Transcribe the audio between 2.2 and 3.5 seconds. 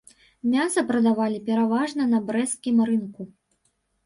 брэсцкім рынку.